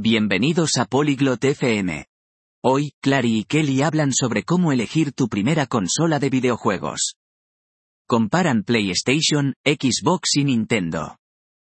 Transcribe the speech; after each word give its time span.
Bienvenidos 0.00 0.76
a 0.76 0.84
Polyglot 0.84 1.42
FM. 1.42 2.06
Hoy, 2.62 2.92
Clary 3.02 3.38
y 3.38 3.44
Kelly 3.44 3.82
hablan 3.82 4.12
sobre 4.12 4.44
cómo 4.44 4.70
elegir 4.70 5.12
tu 5.12 5.26
primera 5.26 5.66
consola 5.66 6.20
de 6.20 6.30
videojuegos. 6.30 7.16
Comparan 8.06 8.62
PlayStation, 8.62 9.54
Xbox 9.64 10.36
y 10.36 10.44
Nintendo. 10.44 11.16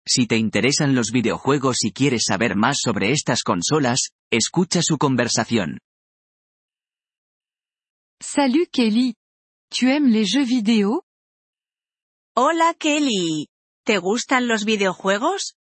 Si 0.06 0.26
te 0.26 0.36
interesan 0.36 0.94
los 0.94 1.10
videojuegos 1.10 1.82
y 1.84 1.92
quieres 1.92 2.24
saber 2.26 2.54
más 2.54 2.76
sobre 2.82 3.12
estas 3.12 3.42
consolas, 3.42 4.10
escucha 4.30 4.82
su 4.82 4.98
conversación. 4.98 5.78
Salut 8.20 8.68
Kelly. 8.70 9.14
Tu 9.70 9.86
aimes 9.86 10.12
les 10.12 10.30
jeux 10.30 10.46
vidéo 10.46 11.02
Hola 12.36 12.74
Kelly. 12.78 13.48
¿Te 13.86 13.96
gustan 13.96 14.48
los 14.48 14.66
videojuegos? 14.66 15.56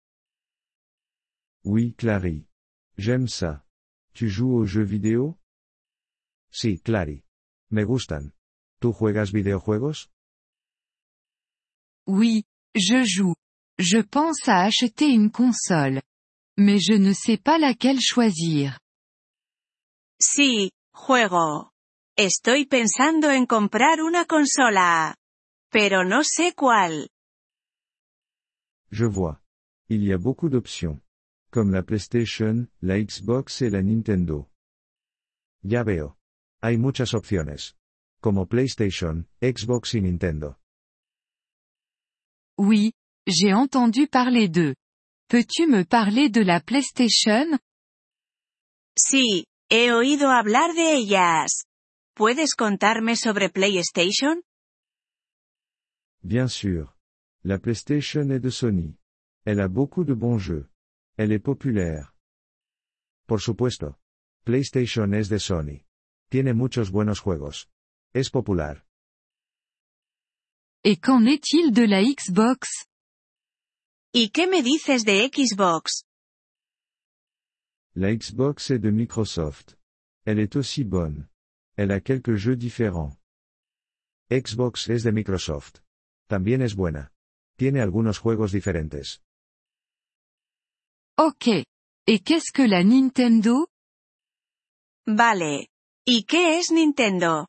Oui 1.62 1.94
Clary. 1.96 2.48
J'aime 2.98 3.28
ça. 3.28 3.64
Tu 4.14 4.28
joues 4.28 4.54
aux 4.54 4.64
jeux 4.64 4.84
vidéo? 4.84 5.38
Sí, 6.50 6.80
Clary. 6.80 7.22
Me 7.70 7.84
gustan. 7.84 8.32
¿Tú 8.80 8.92
juegas 8.92 9.32
videojuegos? 9.32 10.08
Oui, 12.06 12.44
je 12.74 13.04
joue. 13.04 13.34
Je 13.78 13.98
pense 13.98 14.48
à 14.48 14.62
acheter 14.62 15.10
une 15.10 15.30
console. 15.30 16.00
Mais 16.56 16.78
je 16.78 16.94
ne 16.94 17.12
sais 17.12 17.36
pas 17.36 17.58
laquelle 17.58 18.00
choisir. 18.00 18.78
Sí, 20.18 20.70
juego. 20.94 21.70
Estoy 22.16 22.64
pensando 22.64 23.30
en 23.30 23.44
comprar 23.44 24.00
una 24.00 24.24
consola. 24.24 25.16
Pero 25.70 26.04
no 26.04 26.22
sé 26.24 26.54
cuál. 26.54 27.08
Je 28.90 29.04
vois. 29.04 29.42
Il 29.90 30.02
y 30.02 30.12
a 30.12 30.18
beaucoup 30.18 30.48
d'options. 30.48 30.98
Comme 31.50 31.72
la 31.72 31.82
PlayStation, 31.82 32.68
la 32.82 32.98
Xbox 32.98 33.62
et 33.62 33.70
la 33.70 33.82
Nintendo. 33.82 34.50
Ya 35.62 35.82
veo. 35.82 36.16
Hay 36.62 36.76
muchas 36.78 37.14
opciones. 37.14 37.76
Como 38.20 38.46
PlayStation, 38.46 39.26
Xbox 39.40 39.94
y 39.94 40.00
Nintendo. 40.00 40.56
Oui, 42.58 42.92
j'ai 43.26 43.52
entendu 43.52 44.06
parler 44.08 44.48
d'eux. 44.48 44.74
Peux-tu 45.28 45.66
me 45.66 45.84
parler 45.84 46.30
de 46.30 46.42
la 46.42 46.60
PlayStation? 46.60 47.58
Sí, 48.98 49.46
he 49.68 49.92
oído 49.92 50.30
hablar 50.30 50.72
de 50.74 50.94
ellas. 50.96 51.66
¿Puedes 52.14 52.54
contarme 52.54 53.14
sobre 53.16 53.50
PlayStation? 53.50 54.42
Bien 56.22 56.48
sûr. 56.48 56.96
La 57.44 57.58
PlayStation 57.58 58.30
est 58.30 58.40
de 58.40 58.50
Sony. 58.50 58.96
Elle 59.44 59.60
a 59.60 59.68
beaucoup 59.68 60.04
de 60.04 60.14
bons 60.14 60.38
jeux. 60.38 60.68
Elle 61.18 61.32
est 61.32 61.42
populaire. 61.42 62.14
Por 63.26 63.40
supuesto. 63.40 63.96
PlayStation 64.44 65.12
es 65.12 65.28
de 65.28 65.38
Sony. 65.38 65.84
Tiene 66.30 66.52
muchos 66.52 66.90
buenos 66.90 67.20
juegos. 67.20 67.68
Es 68.14 68.30
popular. 68.30 68.84
Et 70.84 71.00
qu'en 71.00 71.26
est-il 71.26 71.72
de 71.72 71.84
la 71.84 72.02
Xbox 72.02 72.86
¿Y 74.12 74.30
qué 74.30 74.46
me 74.46 74.62
dices 74.62 75.04
de 75.04 75.28
Xbox? 75.28 76.04
La 77.94 78.14
Xbox 78.14 78.70
est 78.70 78.78
de 78.78 78.90
Microsoft. 78.90 79.76
Elle 80.24 80.38
est 80.38 80.54
aussi 80.54 80.84
bonne. 80.84 81.28
Elle 81.76 81.92
a 81.92 82.00
quelques 82.00 82.36
jeux 82.36 82.56
différents. 82.56 83.16
Xbox 84.30 84.88
es 84.88 85.02
de 85.02 85.10
Microsoft. 85.10 85.82
También 86.28 86.60
es 86.62 86.74
buena. 86.74 87.10
Tiene 87.56 87.80
algunos 87.80 88.18
juegos 88.18 88.52
diferentes. 88.52 89.20
Ok. 91.18 91.48
Et 92.06 92.20
qu'est-ce 92.20 92.52
que 92.52 92.62
la 92.62 92.84
Nintendo? 92.84 93.68
Vale. 95.06 95.68
¿Y 96.06 96.24
qué 96.24 96.58
es 96.58 96.70
Nintendo? 96.70 97.46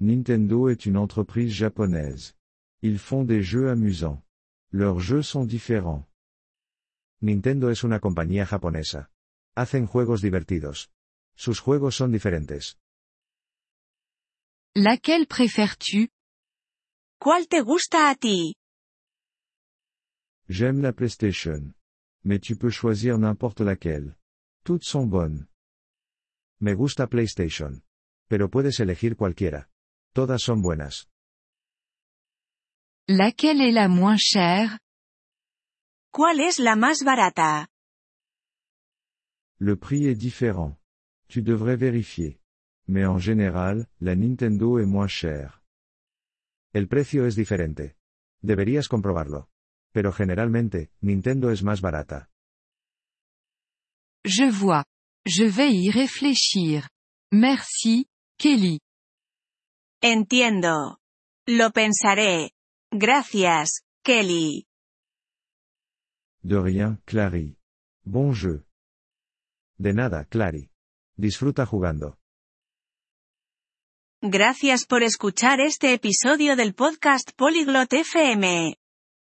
Nintendo 0.00 0.68
est 0.70 0.86
une 0.86 0.96
entreprise 0.96 1.52
japonaise. 1.52 2.34
Ils 2.80 2.98
font 2.98 3.24
des 3.24 3.42
jeux 3.42 3.68
amusants. 3.68 4.22
Leurs 4.72 5.00
jeux 5.00 5.22
sont 5.22 5.44
différents. 5.44 6.06
Nintendo 7.20 7.70
es 7.70 7.84
una 7.84 8.00
compañía 8.00 8.46
japonesa. 8.46 9.10
Hacen 9.54 9.86
juegos 9.86 10.22
divertidos. 10.22 10.90
Sus 11.36 11.60
juegos 11.60 11.96
son 11.96 12.10
diferentes. 12.10 12.78
Laquelle 14.74 15.26
préfères-tu? 15.26 16.08
¿Cuál 17.20 17.46
te 17.46 17.60
gusta 17.60 18.08
a 18.08 18.14
ti? 18.16 18.54
J'aime 20.48 20.80
la 20.80 20.92
PlayStation. 20.92 21.74
Mais 22.24 22.38
tu 22.38 22.56
peux 22.56 22.70
choisir 22.70 23.18
n'importe 23.18 23.60
laquelle. 23.60 24.16
Toutes 24.64 24.84
sont 24.84 25.06
bonnes. 25.06 25.46
Me 26.60 26.74
gusta 26.74 27.06
PlayStation. 27.06 27.82
Pero 28.28 28.48
puedes 28.48 28.78
elegir 28.80 29.16
cualquiera. 29.16 29.68
Todas 30.14 30.42
son 30.42 30.62
buenas. 30.62 31.08
Laquelle 33.08 33.60
est 33.60 33.72
la 33.72 33.88
moins 33.88 34.16
chère? 34.16 34.78
¿Cuál 36.12 36.40
es 36.40 36.58
la 36.58 36.76
más 36.76 37.02
barata? 37.04 37.66
Le 39.58 39.76
prix 39.76 40.06
est 40.06 40.14
différent. 40.14 40.78
Tu 41.28 41.42
devrais 41.42 41.76
vérifier. 41.76 42.40
Mais 42.86 43.06
en 43.06 43.18
général, 43.18 43.88
la 44.00 44.14
Nintendo 44.14 44.78
est 44.78 44.86
moins 44.86 45.08
chère. 45.08 45.62
El 46.72 46.88
precio 46.88 47.26
es 47.26 47.34
diferente. 47.36 47.96
Deberías 48.42 48.88
comprobarlo. 48.88 49.48
Pero 49.92 50.12
generalmente, 50.12 50.90
Nintendo 51.00 51.50
es 51.50 51.62
más 51.62 51.80
barata. 51.80 52.28
Je 54.24 54.50
vois. 54.50 54.84
Je 55.26 55.44
vais 55.44 55.72
y 55.72 55.90
réfléchir. 55.90 56.88
Merci, 57.30 58.06
Kelly. 58.38 58.80
Entiendo. 60.00 60.98
Lo 61.46 61.70
pensaré. 61.70 62.52
Gracias, 62.90 63.82
Kelly. 64.04 64.66
De 66.42 66.60
rien, 66.60 67.00
Clary. 67.04 67.56
Bon 68.04 68.34
jeu. 68.34 68.64
De 69.78 69.92
nada, 69.92 70.24
Clary. 70.24 70.70
Disfruta 71.16 71.66
jugando. 71.66 72.18
Gracias 74.22 74.86
por 74.86 75.02
escuchar 75.02 75.60
este 75.60 75.94
episodio 75.94 76.54
del 76.54 76.74
podcast 76.74 77.32
Polyglot 77.36 77.92
FM. 77.92 78.76